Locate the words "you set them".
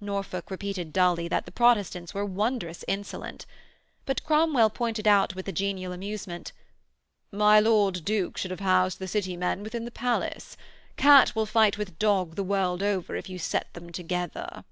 13.28-13.92